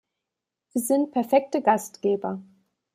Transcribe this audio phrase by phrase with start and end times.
[0.69, 2.41] Sie sind perfekte Gastgeber.